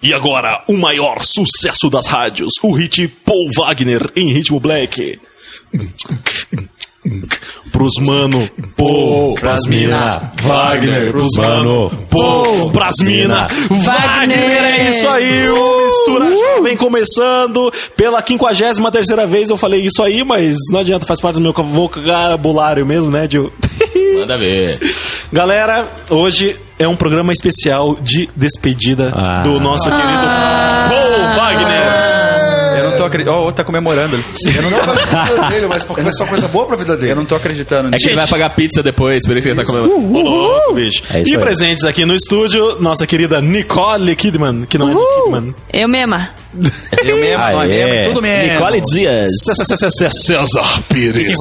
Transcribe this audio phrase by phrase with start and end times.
[0.00, 5.18] E agora, o maior sucesso das rádios, o hit Paul Wagner em ritmo black.
[7.72, 15.48] Pros mano, Paul, pras mina, Wagner, pros mano, Paul, pras mina, Wagner, é isso aí,
[15.48, 16.26] o Mistura
[16.62, 21.34] vem começando pela 53 terceira vez eu falei isso aí, mas não adianta, faz parte
[21.34, 23.52] do meu vocabulário mesmo, né, Gil?
[24.14, 24.78] Manda ver.
[25.32, 29.42] Galera, hoje é um programa especial de despedida Ah.
[29.42, 30.26] do nosso querido
[30.88, 31.77] Paul Wagner.
[33.08, 33.36] Tô acreditando.
[33.36, 34.24] Ó, o outro tá comemorando ali.
[34.56, 37.12] Eu não, pra vida dele, mas pra começar uma coisa boa pra vida dele.
[37.12, 38.02] eu não tô acreditando É nisso.
[38.04, 39.92] que ele vai pagar pizza depois, por isso que ele tá comendo.
[39.92, 41.02] Ô, louco, bicho.
[41.12, 41.40] É isso e aí.
[41.40, 45.24] presentes aqui no estúdio, nossa querida Nicole Kidman, que não é Uhul.
[45.24, 45.54] Kidman.
[45.72, 46.30] Eu mesma.
[47.04, 48.52] Eu mesmo, não é mesmo, tudo mesmo.
[48.54, 49.30] Nicole Dias.
[49.44, 51.38] César Pires.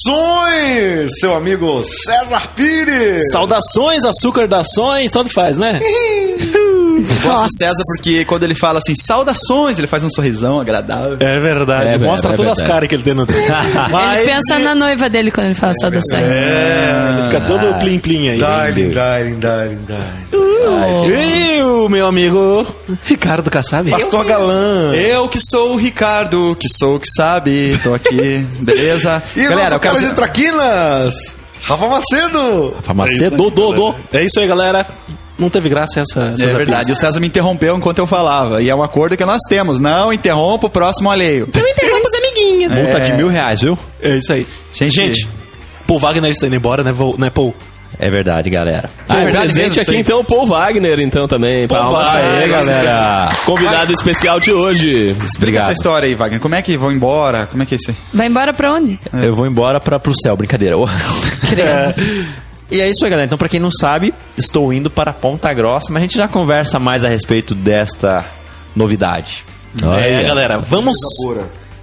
[0.00, 3.30] Saudações, seu amigo César Pires.
[3.32, 5.80] Saudações, açúcar dações, tanto faz, né?
[7.00, 11.16] Eu gosto do César porque quando ele fala assim, saudações, ele faz um sorrisão agradável.
[11.20, 12.72] É verdade, É, mostra é todas as verdade.
[12.74, 13.40] caras que ele tem no dedo.
[13.90, 16.22] Mas- Ele pensa na noiva dele quando ele fala saudações.
[16.24, 18.38] É, ele fica todo plim-plim aí.
[18.38, 21.10] Darling, darling, darling, darling.
[21.12, 22.66] E o meu amigo
[23.04, 23.90] Ricardo Kassab.
[23.90, 24.94] Pastor Galã.
[24.94, 29.22] Eu que sou o Ricardo, que sou o que sabe, tô aqui, beleza?
[29.36, 30.14] E Galera, eu quero cara de.
[30.14, 31.14] Traquinas,
[31.62, 32.74] Rafa Macedo.
[32.94, 33.94] Macedo, do, do, do.
[34.12, 34.86] É isso aí, galera.
[35.40, 36.20] Não teve graça essa.
[36.34, 36.98] É César verdade, Pires.
[36.98, 38.62] o César me interrompeu enquanto eu falava.
[38.62, 39.80] E é um acordo que nós temos.
[39.80, 41.48] Não interrompa o próximo alheio.
[42.76, 43.78] Multa de mil reais, viu?
[44.02, 44.46] É isso aí.
[44.74, 45.28] Gente- Gente,
[45.86, 47.54] Paul Wagner está indo embora, né, né Paul?
[47.98, 48.88] É verdade, galera.
[49.08, 50.00] Ah, é verdade presente mesmo, aqui aí.
[50.00, 51.68] então o Paul Wagner, então também.
[51.68, 53.28] Paul Palmas Wagner, ele, galera.
[53.44, 55.04] Convidado especial de hoje.
[55.06, 55.62] Explica Obrigado.
[55.64, 56.40] essa história aí, Wagner.
[56.40, 57.46] Como é que vão embora?
[57.46, 57.96] Como é que é isso aí?
[58.14, 58.98] Vai embora pra onde?
[59.22, 60.76] Eu vou embora pra, pro céu, brincadeira.
[62.70, 63.26] e é isso aí, galera.
[63.26, 66.78] Então, pra quem não sabe, estou indo para Ponta Grossa, mas a gente já conversa
[66.78, 68.24] mais a respeito desta
[68.74, 69.44] novidade.
[69.82, 70.96] É, galera, vamos.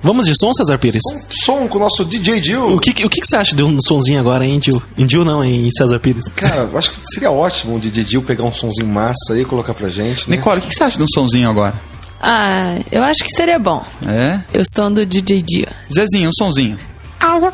[0.02, 1.02] Vamos de som, César Pires?
[1.30, 2.76] Som com o nosso DJ Jill.
[2.76, 4.81] O que, o que, você acha de um sonzinho agora, hein, Gil?
[4.97, 6.26] Em Gil não, em César Pires.
[6.36, 9.46] Cara, eu acho que seria ótimo o DJ Jill pegar um sonzinho massa aí e
[9.46, 10.30] colocar pra gente.
[10.30, 10.38] Né?
[10.38, 11.74] Nicole, o que você acha de um sonzinho agora?
[12.22, 13.84] Ah, eu acho que seria bom.
[14.08, 14.40] É?
[14.53, 15.68] Eu sou do DJ Dia.
[15.92, 16.78] Zezinho, um sonzinho.
[17.20, 17.52] Ai, eu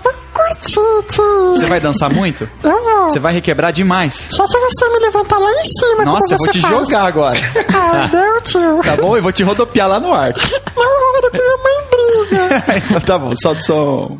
[0.52, 2.50] Você vai dançar muito?
[2.64, 3.10] Eu vou.
[3.10, 4.28] Você vai requebrar demais.
[4.30, 6.74] Só se você me levantar lá em cima, Nossa, eu vou te faz.
[6.74, 7.40] jogar agora.
[7.74, 8.82] Ai, não, tio.
[8.84, 9.16] Tá bom?
[9.16, 10.34] Eu vou te rodopiar lá no ar.
[10.76, 12.64] Não roda que minha mãe briga.
[12.86, 14.20] então tá bom, solta o som.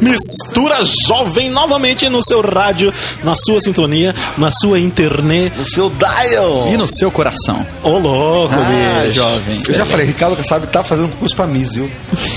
[0.00, 2.92] Mistura Jovem novamente no seu rádio,
[3.24, 5.58] na sua sintonia, na sua internet.
[5.58, 6.68] O seu dial.
[6.72, 7.66] E no seu coração.
[7.82, 9.14] Ô, louco, Ah, bicho.
[9.16, 9.58] jovem.
[9.68, 11.90] Eu já falei, Ricardo Kassab tá fazendo concurso pra Miss, viu?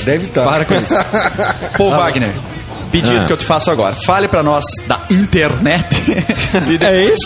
[0.04, 0.44] Deve estar.
[0.44, 0.94] Para com isso.
[1.78, 2.34] Paul Wagner,
[2.92, 3.26] pedido Ah.
[3.26, 3.96] que eu te faço agora.
[4.06, 5.88] Fale pra nós da internet.
[6.70, 7.24] e, de- É isso.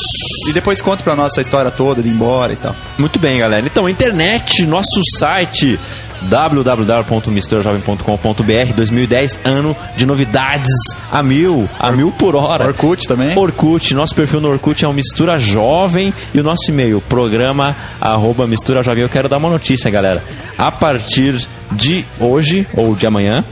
[0.50, 2.76] e depois conte pra nós essa história toda de ir embora e tal.
[2.98, 3.66] Muito bem, galera.
[3.66, 5.80] Então, internet, nosso site
[6.24, 10.72] www.misturajovem.com.br 2010, ano de novidades
[11.12, 12.66] a mil, a mil por hora.
[12.66, 13.38] Orkut também.
[13.38, 18.48] Orkut, nosso perfil no Orkut é o Mistura Jovem e o nosso e-mail, programa arroba
[18.48, 19.04] Mistura Jovem.
[19.04, 20.24] Eu quero dar uma notícia, galera.
[20.58, 23.44] A partir de hoje ou de amanhã,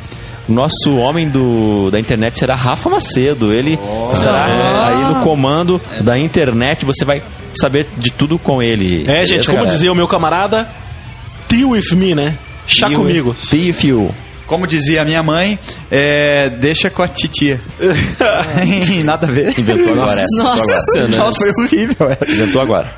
[0.47, 3.53] o nosso homem do, da internet será Rafa Macedo.
[3.53, 3.79] Ele
[4.11, 6.85] estará aí no comando da internet.
[6.85, 7.21] Você vai
[7.59, 9.03] saber de tudo com ele.
[9.07, 9.73] É, gente, Beleza, como galera?
[9.73, 10.67] dizia o meu camarada,
[11.47, 12.35] deal with me, né?
[12.65, 13.35] Chá comigo.
[13.83, 14.13] You.
[14.45, 15.57] Como dizia a minha mãe,
[15.89, 17.61] é, deixa com a titia.
[19.03, 19.57] Nada a ver.
[19.57, 20.43] Inventou agora essa.
[20.43, 21.07] Agora.
[21.07, 22.31] Nossa, foi horrível essa.
[22.31, 22.93] Inventou agora.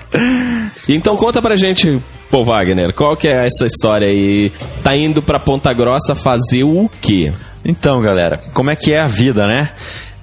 [0.90, 2.02] Então conta pra gente,
[2.32, 4.52] Paul Wagner, qual que é essa história aí?
[4.84, 7.32] Tá indo pra Ponta Grossa fazer o quê?
[7.64, 9.72] Então, galera, como é que é a vida, né?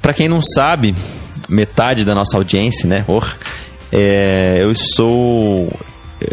[0.00, 0.94] Pra quem não sabe,
[1.48, 3.04] metade da nossa audiência, né?
[3.06, 3.36] Or,
[3.90, 5.72] é, eu estou.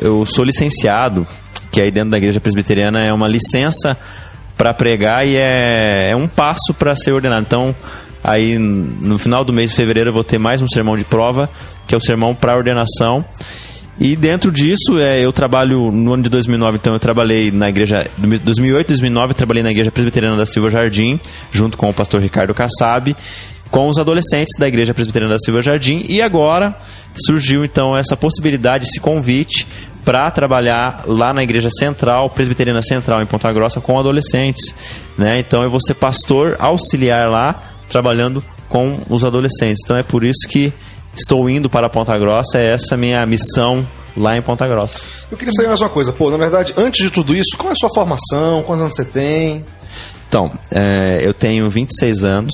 [0.01, 1.27] Eu sou licenciado,
[1.71, 3.98] que aí dentro da igreja presbiteriana é uma licença
[4.57, 7.42] para pregar e é, é um passo para ser ordenado.
[7.42, 7.74] Então,
[8.24, 11.50] aí no final do mês de fevereiro eu vou ter mais um sermão de prova,
[11.88, 13.24] que é o sermão para ordenação.
[14.00, 18.10] E dentro disso, é, eu trabalho no ano de 2009, então eu trabalhei na igreja,
[18.18, 21.19] 2008 2009, eu trabalhei na igreja presbiteriana da Silva Jardim,
[21.51, 23.13] junto com o pastor Ricardo Kassab,
[23.69, 26.75] com os adolescentes da igreja presbiteriana da Silva Jardim, e agora
[27.25, 29.68] surgiu então essa possibilidade, esse convite
[30.04, 34.74] para trabalhar lá na igreja central, presbiteriana central em Ponta Grossa com adolescentes,
[35.18, 35.40] né?
[35.40, 39.81] Então eu vou ser pastor auxiliar lá, trabalhando com os adolescentes.
[39.84, 40.72] Então é por isso que
[41.16, 43.86] estou indo para Ponta Grossa, é essa minha missão
[44.16, 45.07] lá em Ponta Grossa.
[45.31, 46.12] Eu queria saber mais uma coisa.
[46.12, 48.63] Pô, na verdade, antes de tudo isso, qual é a sua formação?
[48.63, 49.66] Quantos anos você tem?
[50.28, 52.54] Então, é, eu tenho 26 anos,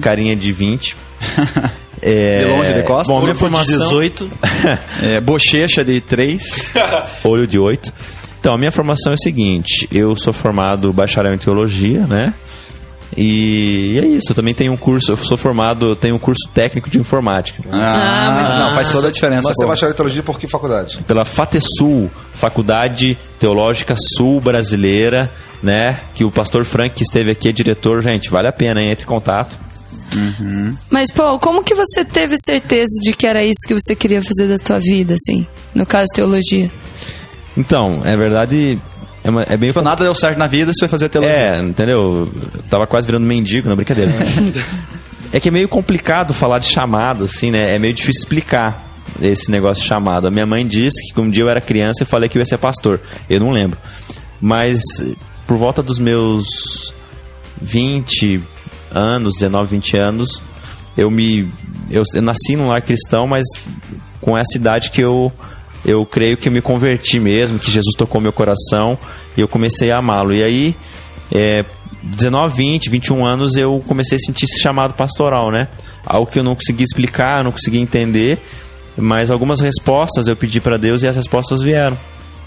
[0.00, 0.96] carinha de 20.
[2.06, 3.06] É, De longe, de costas?
[3.08, 3.78] Bom, minha Grupo de formação...
[3.78, 4.30] 18.
[5.02, 6.72] É, bochecha de três.
[7.24, 7.92] Olho de 8.
[8.40, 12.34] Então, a minha formação é a seguinte: eu sou formado bacharel em teologia, né?
[13.16, 16.48] E é isso, eu também tenho um curso, eu sou formado, eu tenho um curso
[16.52, 17.62] técnico de informática.
[17.70, 19.42] Ah, não, faz toda a diferença.
[19.48, 19.68] Mas você pô.
[19.68, 20.98] vai achar teologia por que faculdade?
[21.06, 25.30] Pela FATESUL, Faculdade Teológica Sul Brasileira,
[25.62, 26.00] né?
[26.14, 28.90] Que o pastor Frank que esteve aqui é diretor, gente, vale a pena, hein?
[28.90, 29.63] entre em contato.
[30.90, 34.48] Mas, pô, como que você teve certeza de que era isso que você queria fazer
[34.48, 35.46] da tua vida, assim?
[35.74, 36.70] No caso, teologia.
[37.56, 38.78] Então, é verdade,
[39.22, 41.36] é, uma, é meio Tipo, nada deu certo na vida, você vai fazer teologia.
[41.36, 42.30] É, entendeu?
[42.54, 44.12] Eu tava quase virando mendigo, não brincadeira.
[45.32, 47.74] é que é meio complicado falar de chamado, assim, né?
[47.74, 48.84] É meio difícil explicar
[49.20, 50.26] esse negócio de chamado.
[50.26, 52.46] A minha mãe disse que um dia eu era criança e falei que eu ia
[52.46, 53.00] ser pastor.
[53.28, 53.78] Eu não lembro.
[54.40, 54.82] Mas
[55.46, 56.92] por volta dos meus
[57.60, 58.42] 20
[58.94, 60.42] anos, 19, 20 anos,
[60.96, 61.52] eu me.
[61.90, 63.44] Eu, eu nasci num lar cristão, mas
[64.20, 65.30] com essa idade que eu
[65.84, 68.98] eu creio que eu me converti mesmo, que Jesus tocou meu coração
[69.36, 70.32] e eu comecei a amá-lo.
[70.32, 70.76] E aí,
[71.30, 71.62] é,
[72.02, 75.68] 19, 20, 21 anos, eu comecei a sentir esse chamado pastoral, né?
[76.06, 78.38] Algo que eu não conseguia explicar, não conseguia entender,
[78.96, 81.98] mas algumas respostas eu pedi para Deus e as respostas vieram,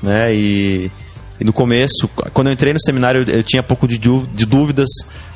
[0.01, 0.33] né?
[0.33, 0.91] E,
[1.39, 4.45] e no começo, quando eu entrei no seminário, eu, eu tinha pouco de, dú- de
[4.45, 4.89] dúvidas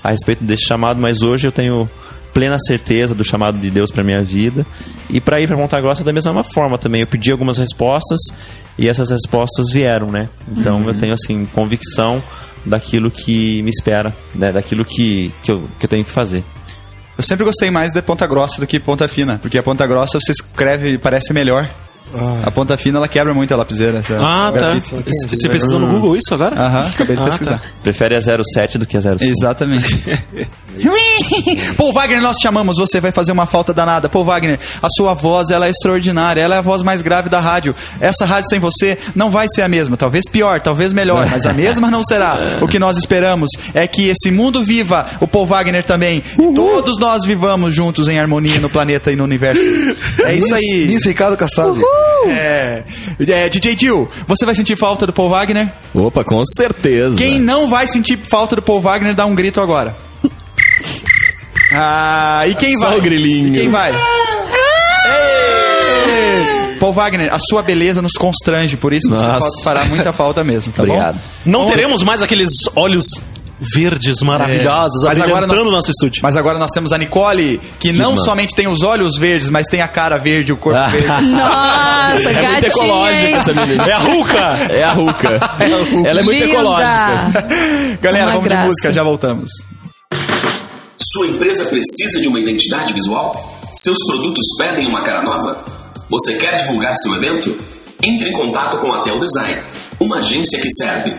[0.03, 1.89] a respeito desse chamado, mas hoje eu tenho
[2.33, 4.65] plena certeza do chamado de Deus para minha vida.
[5.09, 7.01] E para ir para Ponta Grossa da mesma forma também.
[7.01, 8.19] Eu pedi algumas respostas
[8.77, 10.29] e essas respostas vieram, né?
[10.49, 12.23] Então eu tenho assim convicção
[12.65, 14.51] daquilo que me espera, né?
[14.51, 16.43] Daquilo que, que, eu, que eu tenho que fazer.
[17.17, 20.17] Eu sempre gostei mais de Ponta Grossa do que Ponta Fina, porque a Ponta Grossa
[20.19, 21.69] você escreve e parece melhor.
[22.45, 23.99] A Ponta Fina ela quebra muito a lapiseira.
[23.99, 24.73] essa Ah, tá.
[25.27, 26.55] Você pesquisou no Google isso agora?
[26.59, 27.61] Aham, acabei de Ah, pesquisar.
[27.83, 29.23] Prefere a 07 do que a 05.
[29.23, 30.01] Exatamente.
[31.77, 34.09] Paul Wagner, nós te chamamos, você vai fazer uma falta danada.
[34.09, 37.39] Paul Wagner, a sua voz ela é extraordinária, ela é a voz mais grave da
[37.39, 37.75] rádio.
[37.99, 41.53] Essa rádio sem você não vai ser a mesma, talvez pior, talvez melhor, mas a
[41.53, 42.37] mesma não será.
[42.61, 46.97] O que nós esperamos é que esse mundo viva, o Paul Wagner também, e todos
[46.97, 49.61] nós vivamos juntos em harmonia no planeta e no universo.
[50.25, 50.87] É isso aí.
[50.87, 51.79] Miss Ricardo Kassab.
[52.29, 52.83] É,
[53.27, 55.71] é, DJ Jill, você vai sentir falta do Paul Wagner?
[55.93, 57.17] Opa, com certeza.
[57.17, 59.95] Quem não vai sentir falta do Paul Wagner, dá um grito agora.
[61.73, 62.97] Ah, e quem Só vai?
[62.97, 63.47] o grilinho.
[63.47, 63.93] E quem vai?
[66.81, 69.47] Paul Wagner, a sua beleza nos constrange, por isso você Nossa.
[69.47, 71.15] pode parar muita falta mesmo, tá Obrigado.
[71.15, 71.21] bom?
[71.45, 73.05] Não teremos mais aqueles olhos
[73.75, 75.07] verdes maravilhosas É.
[75.09, 76.19] Mas agora abrilhantando nós- o nosso estúdio.
[76.23, 78.23] Mas agora nós temos a Nicole, que não mano.
[78.23, 81.07] somente tem os olhos verdes, mas tem a cara verde e o corpo verde.
[81.31, 83.35] Nossa, É muito gatinha, ecológica hein?
[83.35, 83.83] essa menina.
[83.85, 84.57] É a Ruka!
[84.71, 85.39] É a Ruka.
[86.05, 86.53] Ela é muito Linda.
[86.59, 87.47] ecológica.
[88.01, 88.61] Galera, Uma vamos graça.
[88.63, 89.51] de música, já voltamos.
[91.13, 93.59] Sua empresa precisa de uma identidade visual?
[93.73, 95.63] Seus produtos pedem uma cara nova?
[96.09, 97.55] Você quer divulgar seu evento?
[98.03, 99.59] Entre em contato com a Tel Design,
[99.99, 101.13] uma agência que serve.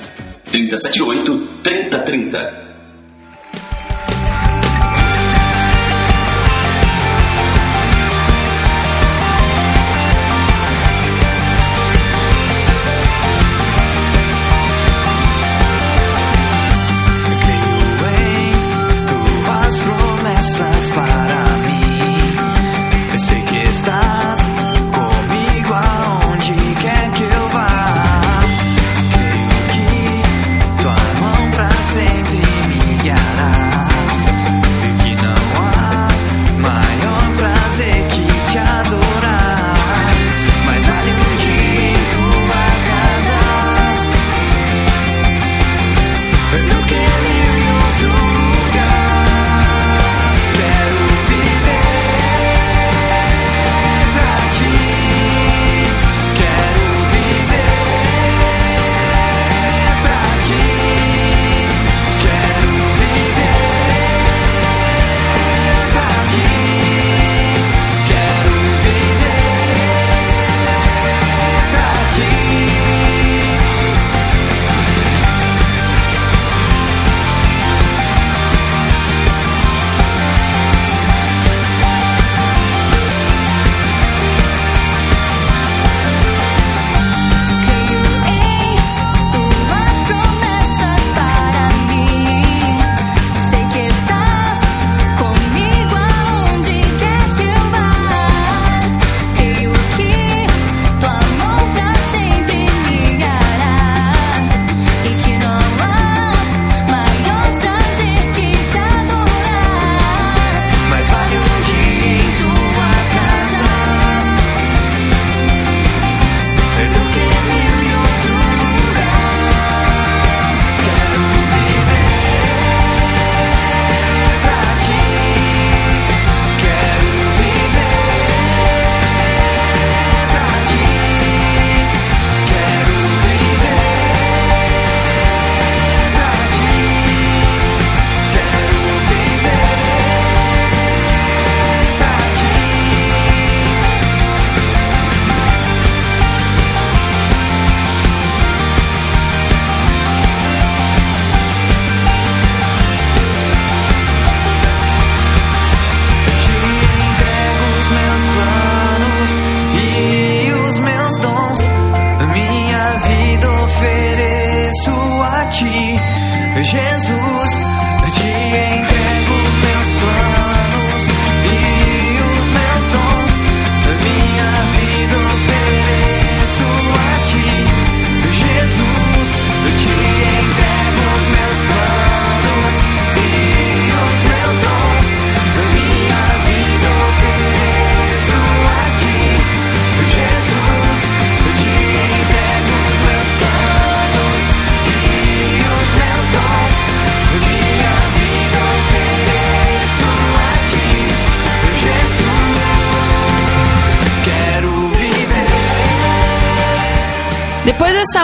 [0.51, 2.62] 378 3030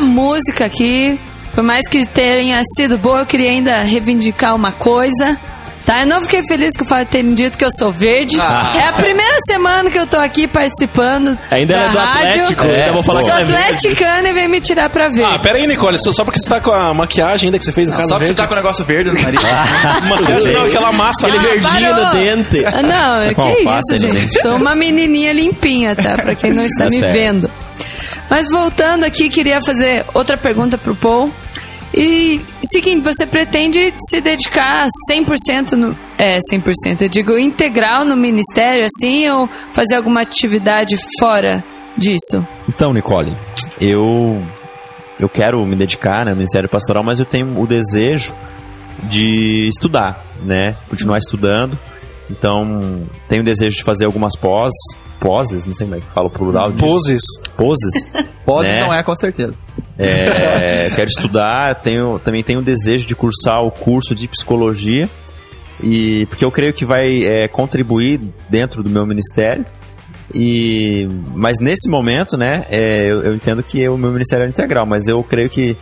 [0.00, 1.18] Música aqui,
[1.54, 5.38] por mais que tenha sido boa, eu queria ainda reivindicar uma coisa.
[5.86, 6.00] Tá?
[6.02, 8.36] Eu não fiquei feliz com o fato de terem dito que eu sou verde.
[8.38, 8.74] Ah.
[8.76, 11.38] É a primeira semana que eu tô aqui participando.
[11.50, 12.28] Ainda da ela é do rádio.
[12.42, 13.62] Atlético, ainda vou falar Sou que é verde.
[13.62, 15.24] atleticana e vem me tirar pra ver.
[15.24, 15.98] Ah, pera aí, Nicole.
[15.98, 18.18] Só, só porque você tá com a maquiagem ainda que você fez em casa Só
[18.18, 19.40] que você tá com o negócio verde no nariz.
[20.10, 21.26] Maquiagem não, aquela massa.
[21.26, 22.04] Aquele verdinho parou.
[22.04, 22.64] no dente.
[22.66, 24.42] Ah, Não, com que isso, gente.
[24.42, 26.16] Sou uma menininha limpinha, tá?
[26.16, 27.14] Pra quem não está Tá me certo.
[27.14, 27.50] vendo.
[28.28, 31.32] Mas voltando aqui, queria fazer outra pergunta pro Paul.
[31.94, 38.84] E seguinte, você pretende se dedicar 100% no é 100%, eu digo integral no ministério
[38.84, 41.64] assim ou fazer alguma atividade fora
[41.96, 42.46] disso?
[42.68, 43.32] Então, Nicole,
[43.80, 44.42] eu
[45.18, 48.34] eu quero me dedicar né, no Ministério Pastoral, mas eu tenho o desejo
[49.04, 50.76] de estudar, né?
[50.88, 51.78] Continuar estudando.
[52.30, 54.72] Então, tenho o desejo de fazer algumas pós,
[55.18, 56.86] poses, não sei como é que fala o plural disso.
[56.86, 57.22] Poses.
[57.56, 58.08] Poses.
[58.44, 58.80] Pode né?
[58.80, 59.52] não é, com certeza.
[59.98, 65.08] É, quero estudar, tenho, também tenho o desejo de cursar o curso de psicologia,
[65.82, 69.66] e porque eu creio que vai é, contribuir dentro do meu ministério.
[70.34, 74.86] E, mas nesse momento, né, é, eu, eu entendo que o meu ministério é integral,
[74.86, 75.76] mas eu creio que,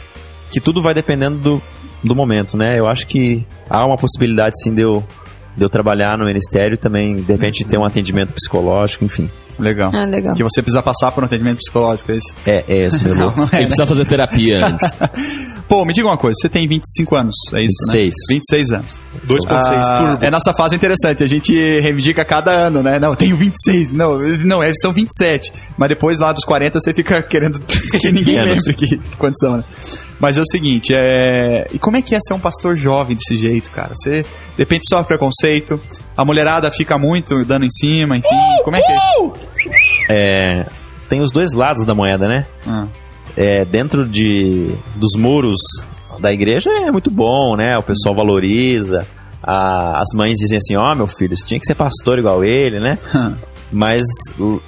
[0.50, 1.62] que tudo vai dependendo do,
[2.02, 2.78] do momento, né?
[2.78, 5.04] Eu acho que há uma possibilidade sim de eu,
[5.56, 9.30] de eu trabalhar no ministério também, de repente, ter um atendimento psicológico, enfim.
[9.58, 9.90] Legal.
[9.94, 10.34] Ah, legal.
[10.34, 12.34] Que você precisa passar por um atendimento psicológico, é isso?
[12.44, 13.64] É, é esse meu Não, não é, Ele né?
[13.64, 14.96] precisa fazer terapia antes.
[15.68, 18.06] Pô, me diga uma coisa, você tem 25 anos, é isso, 26.
[18.06, 18.34] né?
[18.34, 19.00] 26 anos.
[19.26, 20.24] 2.6 Ah, turbo.
[20.24, 23.00] É nossa fase interessante, a gente reivindica cada ano, né?
[23.00, 25.52] Não, eu tenho 26, não, não, é, são 27.
[25.76, 29.64] Mas depois lá dos 40 você fica querendo que ninguém lembre que quantos são, né?
[30.20, 31.66] Mas é o seguinte, é...
[31.72, 33.92] e como é que é ser um pastor jovem desse jeito, cara?
[33.94, 35.78] Você, de repente, sofre preconceito,
[36.16, 38.28] a mulherada fica muito dando em cima, enfim,
[38.64, 39.32] como é que é isso?
[40.08, 40.66] É,
[41.08, 42.46] tem os dois lados da moeda, né?
[42.66, 42.86] Ah,
[43.36, 45.60] é, dentro de, dos muros
[46.18, 47.76] da igreja é muito bom, né?
[47.76, 49.06] O pessoal valoriza.
[49.42, 52.80] A- as mães dizem assim: Ó, meu filho, você tinha que ser pastor igual ele,
[52.80, 52.98] né?
[53.70, 54.02] Mas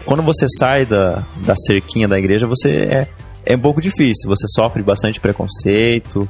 [0.04, 3.08] quando você sai da, da cerquinha da igreja, você é,
[3.46, 4.28] é um pouco difícil.
[4.28, 6.28] Você sofre bastante preconceito.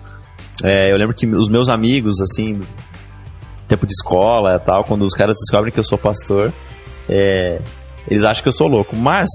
[0.63, 2.61] É, eu lembro que os meus amigos, assim,
[3.67, 6.53] tempo de escola e tal, quando os caras descobrem que eu sou pastor,
[7.09, 7.61] é,
[8.09, 8.95] eles acham que eu sou louco.
[8.95, 9.29] Mas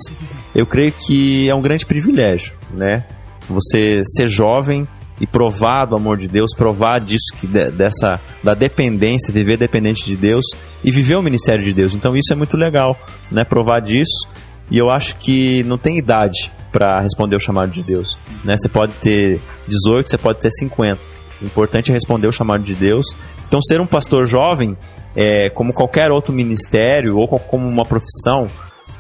[0.54, 3.04] eu creio que é um grande privilégio, né?
[3.50, 4.88] Você ser jovem
[5.22, 10.06] e provar do amor de Deus, provar disso que de- dessa da dependência, viver dependente
[10.06, 10.44] de Deus
[10.84, 11.94] e viver o ministério de Deus.
[11.94, 12.98] Então isso é muito legal,
[13.32, 13.44] né?
[13.44, 14.28] Provar disso.
[14.72, 18.56] E eu acho que não tem idade para responder o chamado de Deus, né?
[18.58, 21.00] Você pode ter 18, você pode ter 50.
[21.42, 23.06] O importante é responder o chamado de Deus.
[23.48, 24.76] Então ser um pastor jovem,
[25.16, 28.48] é, como qualquer outro ministério ou co- como uma profissão,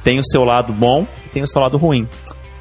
[0.03, 2.07] tem o seu lado bom e tem o seu lado ruim.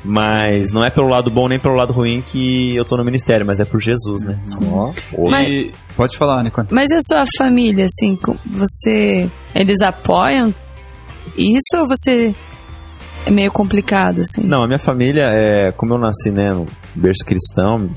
[0.04, 3.46] Mas não é pelo lado bom nem pelo lado ruim que eu tô no ministério,
[3.46, 4.38] mas é por Jesus, né?
[5.30, 6.66] Mas- E- Pode falar, Nicole.
[6.70, 9.30] Mas e a sua família, assim, você.
[9.54, 10.52] Eles apoiam
[11.36, 12.34] isso ou você
[13.26, 14.42] é meio complicado, assim?
[14.42, 17.90] Não, a minha família, é, como eu nasci né, no berço cristão,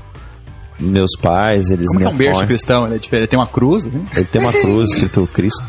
[0.78, 2.46] meus pais, eles Como me que é um berço apoiam.
[2.46, 2.86] cristão?
[2.86, 4.04] Ele é diferente, tem uma cruz, né?
[4.14, 5.64] Ele tem uma cruz escrito Cristo.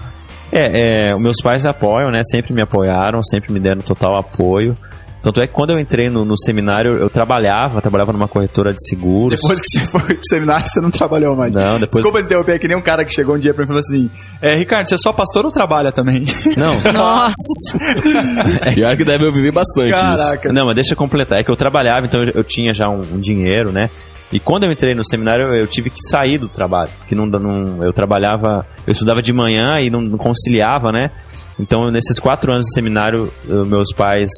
[0.52, 2.22] É, é, os meus pais apoiam, né?
[2.30, 4.78] Sempre me apoiaram, sempre me deram total apoio.
[5.22, 8.82] Tanto é que quando eu entrei no, no seminário, eu trabalhava, trabalhava numa corretora de
[8.88, 9.40] seguros.
[9.42, 11.52] Depois que você foi pro seminário, você não trabalhou mais.
[11.54, 13.66] Não, depois- Desculpa interromper, é que nem um cara que chegou um dia pra mim
[13.66, 14.10] e falou assim:
[14.42, 16.24] é, Ricardo, você é só pastor ou trabalha também?
[16.56, 17.78] Não, Nossa!
[18.74, 20.02] Pior que deve ouvir bastante isso.
[20.02, 20.54] Caraca.
[20.54, 21.40] Não, mas deixa eu completar.
[21.40, 23.90] É que eu trabalhava, então eu, eu tinha já um, um dinheiro, né?
[24.32, 26.90] E quando eu entrei no seminário, eu, eu tive que sair do trabalho.
[27.08, 31.12] Que não, não, eu trabalhava, eu estudava de manhã e não, não conciliava, né?
[31.60, 34.30] Então, nesses quatro anos de seminário, eu- meus pais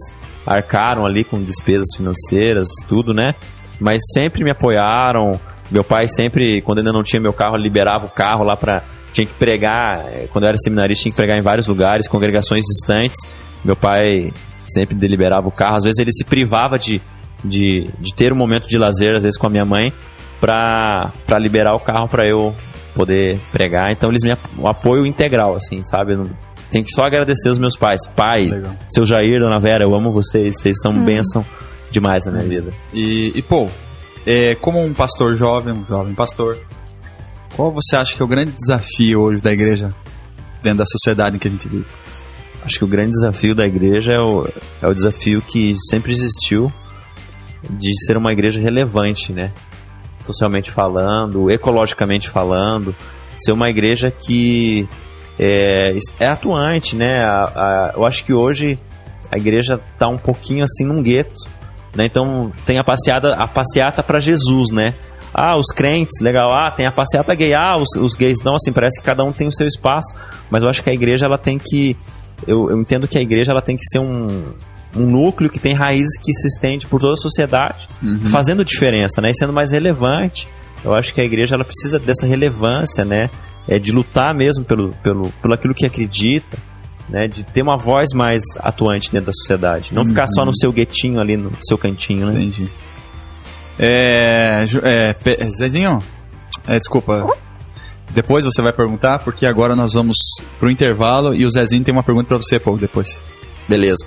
[0.46, 3.34] arcaram ali com despesas financeiras, tudo, né?
[3.80, 5.40] Mas sempre me apoiaram.
[5.72, 8.84] Meu pai sempre, quando ainda não tinha meu carro, liberava o carro lá pra.
[9.14, 12.64] Tinha que pregar, eh, quando eu era seminarista, tinha que pregar em vários lugares, congregações
[12.66, 13.20] distantes.
[13.66, 14.32] Meu pai
[14.68, 15.78] sempre deliberava o carro.
[15.78, 17.02] Às vezes ele se privava de,
[17.44, 19.92] de, de ter um momento de lazer, às vezes com a minha mãe,
[20.40, 22.56] pra liberar o carro pra eu
[22.94, 23.92] poder pregar.
[23.92, 26.14] Então eles me um apoio integral, assim, sabe?
[26.14, 28.08] Eu não- tenho que só agradecer os meus pais.
[28.16, 28.76] Pai, Legal.
[28.88, 30.56] seu Jair, dona Vera, eu amo vocês.
[30.60, 31.46] Vocês são bênção
[31.90, 32.72] demais na minha vida.
[32.94, 33.68] E, e pô,
[34.26, 36.58] é, como um pastor jovem, um jovem pastor,
[37.56, 39.94] qual você acha que é o grande desafio hoje da igreja
[40.62, 41.86] dentro da sociedade em que a gente vive?
[42.64, 44.48] Acho que o grande desafio da igreja é o,
[44.82, 46.72] é o desafio que sempre existiu
[47.70, 49.52] de ser uma igreja relevante, né?
[50.26, 52.96] Socialmente falando, ecologicamente falando,
[53.36, 54.88] ser uma igreja que
[55.40, 57.24] é, é atuante, né?
[57.24, 58.78] A- a- eu acho que hoje
[59.32, 61.34] a igreja está um pouquinho assim num gueto,
[61.96, 62.06] né?
[62.06, 64.94] Então tem a passeada, a passeata para Jesus, né?
[65.34, 66.52] Ah, os crentes, legal.
[66.52, 67.54] Ah, tem a passeata gay.
[67.54, 68.40] Ah, os, os gays.
[68.44, 70.14] Não, assim, parece que cada um tem o seu espaço.
[70.50, 71.96] Mas eu acho que a igreja, ela tem que...
[72.48, 74.26] Eu, eu entendo que a igreja, ela tem que ser um,
[74.98, 77.88] um núcleo que tem raízes que se estende por toda a sociedade,
[78.32, 79.30] fazendo diferença, né?
[79.30, 80.48] E sendo mais relevante.
[80.84, 83.30] Eu acho que a igreja, ela precisa dessa relevância, né?
[83.70, 86.58] É, de lutar mesmo pelo, pelo, pelo aquilo que acredita,
[87.08, 87.28] né?
[87.28, 89.94] De ter uma voz mais atuante dentro da sociedade.
[89.94, 92.32] Não ficar só no seu guetinho ali, no seu cantinho, né?
[92.32, 92.68] Entendi.
[93.78, 96.00] É, é, Zezinho,
[96.68, 97.26] é, desculpa.
[98.10, 100.18] Depois você vai perguntar, porque agora nós vamos
[100.60, 103.22] pro intervalo e o Zezinho tem uma pergunta pra você, pô, depois.
[103.68, 104.04] Beleza.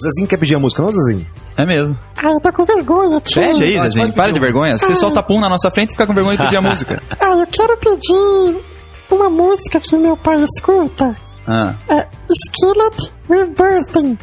[0.00, 1.26] Zezinho quer pedir a música, não, Zezinho?
[1.56, 1.96] É mesmo.
[2.16, 3.42] Ai, eu tô com vergonha, tio.
[3.42, 4.12] Pede aí, Zezinho.
[4.12, 4.76] Para de vergonha.
[4.76, 7.02] Você solta pum na nossa frente e fica com vergonha de pedir a música.
[7.18, 8.60] Ai, eu quero pedir
[9.10, 11.16] uma música que meu pai escuta.
[11.46, 14.18] Ah, É Skillet with Birthing.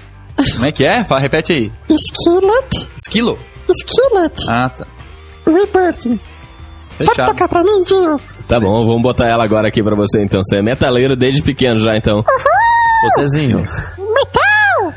[0.54, 1.04] Como é que é?
[1.06, 1.72] Fala, repete aí.
[1.90, 2.90] Skillet.
[2.98, 3.38] Esquilo?
[3.70, 4.34] Skillet.
[4.50, 4.86] Ah, tá.
[5.46, 6.20] Rebirthing.
[6.98, 7.28] Pode Fechado.
[7.30, 8.20] tocar pra mim, Dio?
[8.48, 10.42] Tá bom, vamos botar ela agora aqui pra você então.
[10.44, 12.20] Você é metaleiro desde pequeno já, então.
[12.20, 13.60] Ô Zezinho,
[13.98, 14.94] Metal!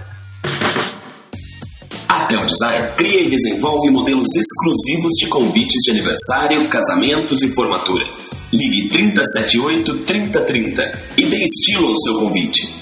[2.08, 8.04] A Tel Design cria e desenvolve modelos exclusivos de convites de aniversário, casamentos e formatura.
[8.52, 12.77] Ligue 3078 3030 e dê estilo ao seu convite.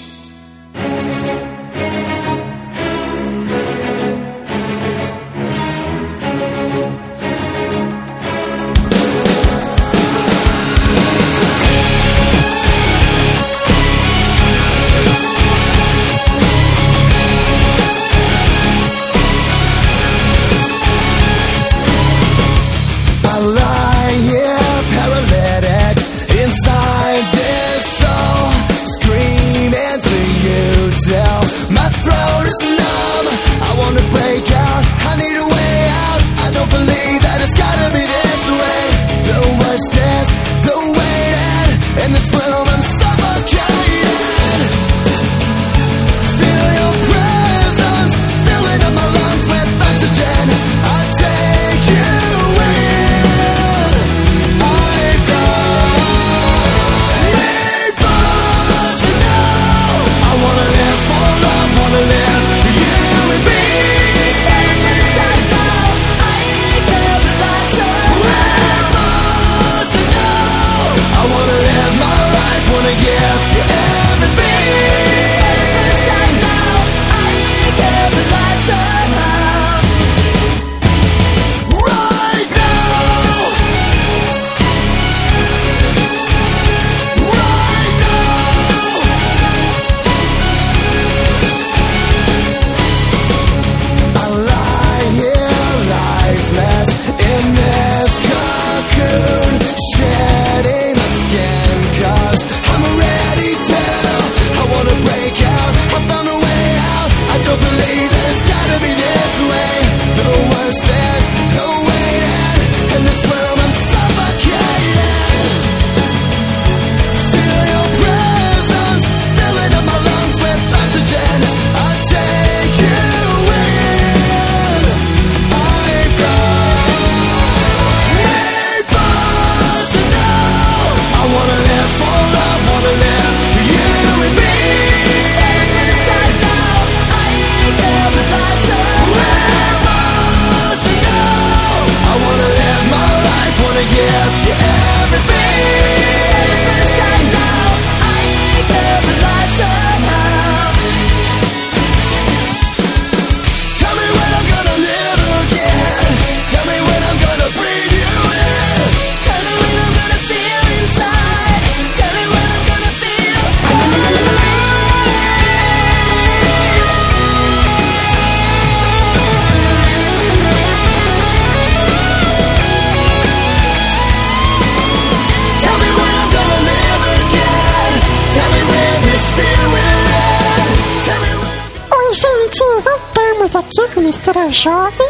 [184.51, 185.07] Jovem.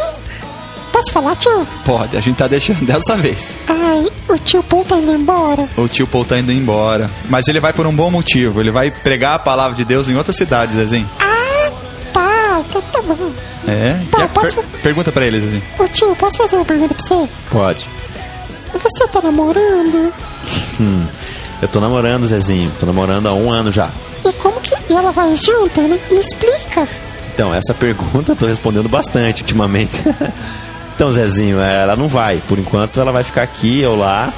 [0.92, 1.66] Posso falar, tio?
[1.84, 3.54] Pode, a gente tá deixando dessa vez.
[3.68, 5.68] Ai, o tio Paul tá indo embora.
[5.76, 7.08] O tio Paul tá indo embora.
[7.28, 8.60] Mas ele vai por um bom motivo.
[8.60, 11.08] Ele vai pregar a palavra de Deus em outra cidade, Zezinho.
[11.20, 11.70] Ah,
[12.12, 13.30] tá, então tá bom.
[13.68, 13.96] É?
[14.10, 15.62] Tá, posso- per- pergunta pra ele, Zezinho.
[15.78, 17.28] Ô tio, posso fazer uma pergunta pra você?
[17.50, 17.86] pode.
[18.72, 20.12] Você tá namorando?
[20.80, 21.06] Hum,
[21.62, 22.72] eu tô namorando, Zezinho.
[22.80, 23.90] Tô namorando há um ano já.
[24.24, 25.80] E como que ela vai junto?
[25.82, 26.88] Me, me explica.
[27.38, 29.92] Então, essa pergunta eu tô respondendo bastante ultimamente.
[30.92, 32.42] então, Zezinho, ela não vai.
[32.48, 34.32] Por enquanto, ela vai ficar aqui ou lá.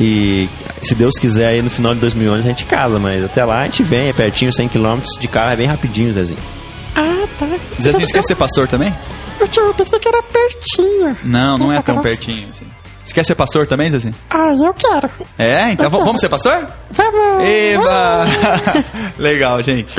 [0.00, 0.48] E
[0.82, 2.98] se Deus quiser, aí no final de 2011 a gente casa.
[2.98, 6.12] Mas até lá a gente vem, é pertinho, 100 km de carro, é bem rapidinho,
[6.12, 6.40] Zezinho.
[6.96, 7.46] Ah, tá.
[7.80, 8.92] Zezinho, você quer ser pastor também?
[9.38, 11.16] Eu pensei que era pertinho.
[11.22, 12.48] Não, não é tão pertinho.
[12.50, 12.66] assim.
[13.04, 14.16] Você quer ser pastor também, Zezinho?
[14.28, 15.08] Ah, eu quero.
[15.38, 15.70] É?
[15.70, 16.66] Então vamos ser pastor?
[16.90, 17.44] Vamos.
[17.44, 18.26] Eba!
[19.16, 19.94] Legal, gente.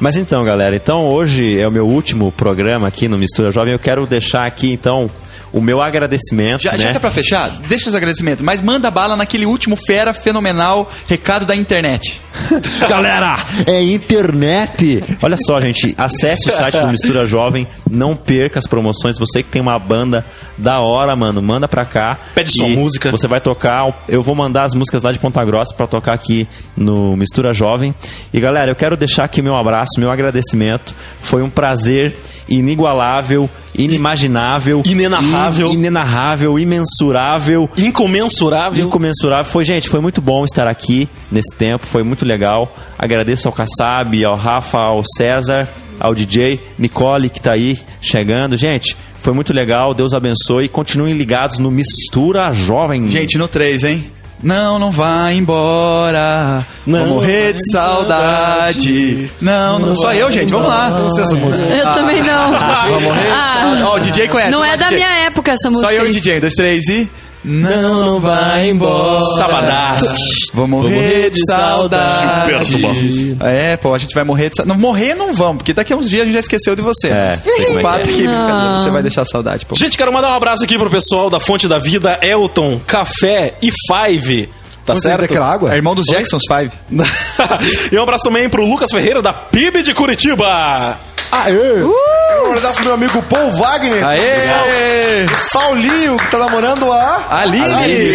[0.00, 3.74] Mas então, galera, então hoje é o meu último programa aqui no Mistura Jovem.
[3.74, 5.10] Eu quero deixar aqui, então,
[5.52, 6.62] o meu agradecimento.
[6.62, 6.78] Já, né?
[6.78, 10.90] já que é pra fechar, deixa os agradecimentos, mas manda bala naquele último fera fenomenal
[11.06, 12.18] recado da internet.
[12.88, 15.02] Galera, é internet.
[15.22, 19.18] Olha só, gente, acesse o site do Mistura Jovem, não perca as promoções.
[19.18, 20.24] Você que tem uma banda
[20.56, 22.18] da hora, mano, manda pra cá.
[22.34, 23.10] Pede sua música.
[23.10, 26.46] Você vai tocar, eu vou mandar as músicas lá de Ponta Grossa pra tocar aqui
[26.76, 27.94] no Mistura Jovem.
[28.32, 30.94] E galera, eu quero deixar aqui meu abraço, meu agradecimento.
[31.22, 32.16] Foi um prazer
[32.48, 35.68] inigualável, inimaginável, Inenarrável.
[35.68, 37.70] in- inenarrável, imensurável.
[37.76, 38.84] Incomensurável.
[38.86, 39.44] Incomensurável.
[39.44, 42.74] Foi, gente, foi muito bom estar aqui nesse tempo, foi muito legal.
[42.98, 48.56] Agradeço ao Kassab, ao Rafa, ao César, ao DJ, Nicole que tá aí chegando.
[48.56, 50.68] Gente, foi muito legal, Deus abençoe.
[50.68, 53.08] Continuem ligados no Mistura Jovem.
[53.10, 54.10] Gente, no 3, hein?
[54.42, 56.64] Não, não vai embora.
[56.86, 59.30] Não Vou morrer de saudade.
[59.40, 60.50] Não, não, só eu, gente.
[60.50, 60.88] Vamos lá.
[60.88, 61.68] Não sei essa música.
[61.68, 62.54] Eu também não.
[62.54, 64.50] Ah, Ó, o DJ conhece.
[64.50, 64.96] não é da DJ.
[64.96, 65.88] minha época essa música.
[65.90, 66.38] Só eu e o DJ.
[66.38, 67.08] Um, dois, três e.
[67.42, 69.24] Não, não vai embora.
[69.36, 70.50] Sabadaço.
[70.52, 72.70] Vou morrer de saudade.
[72.70, 74.76] Gilberto É, pô, a gente vai morrer de saudade.
[74.76, 77.08] Não, morrer não vamos, porque daqui a uns dias a gente já esqueceu de você.
[77.08, 78.12] É, sei como é o que fato é.
[78.12, 78.78] que Não.
[78.78, 79.74] você vai deixar saudade, pô.
[79.74, 83.70] Gente, quero mandar um abraço aqui pro pessoal da Fonte da Vida, Elton, Café e
[83.88, 84.50] Five.
[84.84, 85.20] Tá certo?
[85.20, 85.72] daquela água?
[85.72, 86.74] É irmão dos Jacksons 5.
[87.92, 90.98] e um abraço também pro Lucas Ferreira da PIB de Curitiba.
[91.30, 91.54] Aê!
[91.54, 92.19] Quero
[92.54, 94.04] mandar abraço pro meu amigo Paul Wagner.
[94.06, 95.24] Aê!
[95.24, 97.26] O Saulinho, que tá namorando a...
[97.40, 97.66] Aline!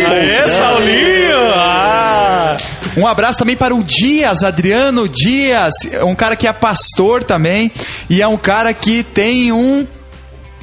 [0.06, 1.54] Aê, Saulinho!
[1.54, 2.58] Ah.
[2.98, 7.72] Um abraço também para o Dias, Adriano Dias, um cara que é pastor também
[8.10, 9.86] e é um cara que tem um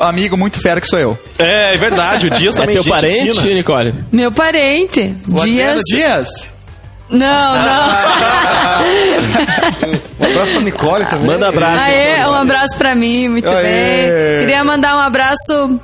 [0.00, 1.18] amigo muito fera que sou eu.
[1.38, 3.54] É, é verdade, o Dias É também teu gente parente, fina.
[3.54, 3.94] Nicole?
[4.10, 5.14] Meu parente.
[5.28, 6.51] O Adriano Dias.
[7.12, 7.82] Não, não.
[10.18, 11.26] Um abraço pra Nicole também.
[11.26, 11.82] Manda abraço.
[11.84, 13.62] Aê, um abraço pra mim, muito Aê.
[13.62, 14.40] bem.
[14.40, 15.78] Queria mandar um abraço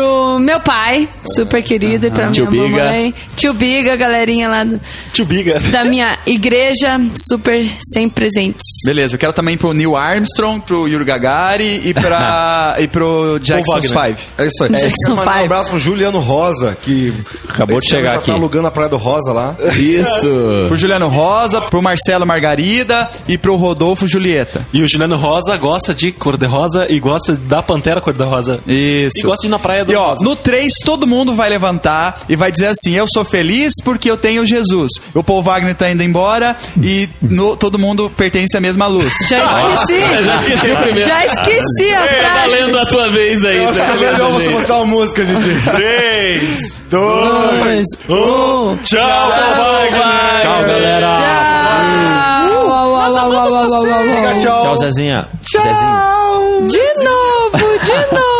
[0.00, 2.84] pro meu pai, super querido, e pra Tio minha Biga.
[2.84, 3.14] mamãe.
[3.34, 4.78] Tio Biga, galerinha lá do-
[5.10, 5.58] Tio Biga.
[5.70, 8.62] da minha igreja, super sem presentes.
[8.84, 13.72] Beleza, eu quero também pro Neil Armstrong, pro Yuri Gagari e, pra, e pro Jackson
[13.80, 14.18] Wagner.
[14.18, 14.30] 5.
[14.36, 14.70] É isso aí.
[14.70, 15.44] Jackson Quero mandar um Five.
[15.46, 17.14] abraço pro Juliano Rosa, que...
[17.48, 18.26] Acabou de esse ano chegar já aqui.
[18.26, 19.56] tá alugando a Praia do Rosa lá.
[19.78, 20.28] Isso.
[20.68, 24.66] Pro Juliano Rosa, pro Marcelo Margarida e pro Rodolfo Julieta.
[24.74, 28.60] E o Juliano Rosa gosta de cor-de-rosa e gosta da Pantera cor-de-rosa.
[28.66, 29.20] Isso.
[29.20, 32.20] E gosta de ir na praia do E ó, no 3 todo mundo vai levantar
[32.28, 34.92] e vai dizer assim: Eu sou feliz porque eu tenho Jesus.
[35.14, 39.14] O Paul Wagner tá indo embora e no- todo mundo pertence à mesma luz.
[39.28, 39.38] Já
[39.74, 40.00] esqueci.
[40.26, 41.08] Já esqueci o primeiro.
[41.08, 42.48] Já esqueci a Tá frase.
[42.50, 43.56] lendo a tua vez aí.
[43.58, 44.60] Eu acho tá que é lendo melhor a você vez.
[44.60, 45.70] botar uma música, gente.
[45.72, 48.76] 3, Dois, 2, 1.
[48.82, 50.42] Tchau, Wagner.
[50.42, 51.10] Tchau, galera.
[51.12, 52.66] Tchau.
[52.66, 54.40] Uau, uau, uau, uau, uau, uau, uau, uau.
[54.40, 54.62] Tchau.
[54.62, 55.28] Tchau, Zezinha.
[55.50, 58.26] De novo, de novo.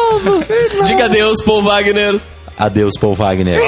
[0.85, 2.21] Diga adeus, Paul Wagner.
[2.59, 3.57] Adeus, Paul Wagner.
[3.59, 3.61] E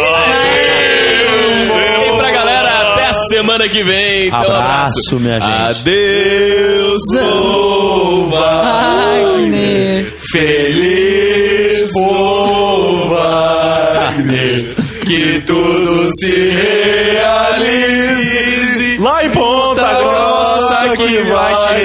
[2.16, 4.28] pra galera, até a semana que vem.
[4.28, 5.80] Então, Abraço, minha gente.
[5.80, 10.06] Adeus, Paul Wagner.
[10.32, 14.74] Feliz Paul Wagner,
[15.06, 18.67] que tudo se realize.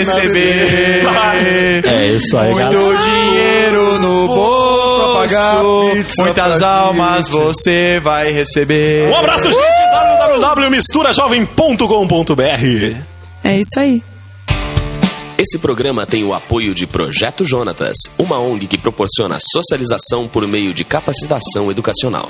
[0.06, 1.04] Receber.
[1.86, 2.80] É isso aí, galera.
[2.80, 5.62] Muito dinheiro no bolso, pagar
[5.94, 7.38] pizza muitas pra almas gente.
[7.38, 9.10] você vai receber.
[9.10, 9.60] Um abraço, gente.
[10.40, 12.98] www.misturajovem.com.br
[13.44, 14.04] É isso aí.
[15.38, 20.74] Esse programa tem o apoio de Projeto Jonatas, uma ONG que proporciona socialização por meio
[20.74, 22.30] de capacitação educacional.